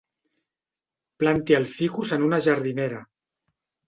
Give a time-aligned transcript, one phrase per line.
[1.23, 3.03] Planti el ficus en una jardinera.